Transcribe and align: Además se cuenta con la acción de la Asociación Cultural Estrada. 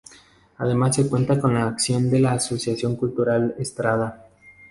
Además 0.57 0.95
se 0.95 1.07
cuenta 1.07 1.39
con 1.39 1.53
la 1.53 1.67
acción 1.67 2.09
de 2.09 2.19
la 2.19 2.31
Asociación 2.31 2.95
Cultural 2.95 3.53
Estrada. 3.59 4.25